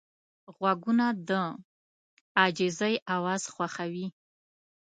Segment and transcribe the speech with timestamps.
[0.55, 1.31] غوږونه د
[2.39, 4.07] عاجزۍ اواز خوښوي